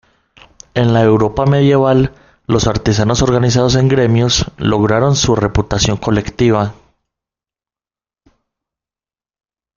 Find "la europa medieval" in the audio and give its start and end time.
0.95-2.11